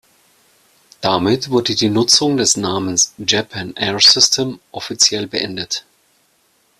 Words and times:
Damit 1.01 1.51
wurde 1.51 1.75
die 1.75 1.89
Nutzung 1.91 2.35
des 2.35 2.57
Namens 2.57 3.13
„Japan 3.19 3.75
Air 3.75 3.99
System“ 3.99 4.59
offiziell 4.71 5.27
beendet. 5.27 5.85